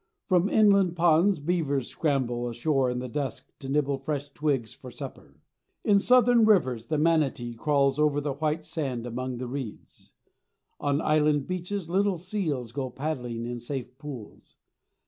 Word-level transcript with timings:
From 0.25 0.49
inland 0.49 0.95
ponds 0.95 1.37
beavers 1.37 1.87
scramble 1.87 2.49
ashore 2.49 2.89
in 2.89 2.97
the 2.97 3.07
dusk 3.07 3.51
to 3.59 3.69
nibble 3.69 3.99
fresh 3.99 4.29
twigs 4.29 4.73
for 4.73 4.89
supper. 4.89 5.43
In 5.83 5.99
southern 5.99 6.43
rivers 6.43 6.87
the 6.87 6.97
manatee 6.97 7.53
crawls 7.53 7.99
over 7.99 8.19
the 8.19 8.33
white 8.33 8.65
sand 8.65 9.05
among 9.05 9.37
the 9.37 9.45
reeds. 9.45 10.11
On 10.79 11.01
island 11.01 11.45
beaches 11.45 11.87
little 11.87 12.17
seals 12.17 12.71
go 12.71 12.89
paddling 12.89 13.45
in 13.45 13.59
safe 13.59 13.95
pools. 13.99 14.55